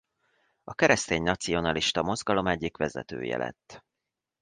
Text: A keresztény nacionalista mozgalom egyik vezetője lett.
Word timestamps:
A 0.63 0.73
keresztény 0.73 1.21
nacionalista 1.23 2.03
mozgalom 2.03 2.47
egyik 2.47 2.77
vezetője 2.77 3.37
lett. 3.37 3.83